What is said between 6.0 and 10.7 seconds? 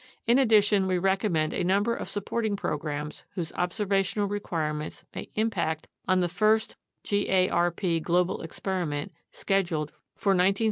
on the First garp Global Experiment scheduled for 1978 1979.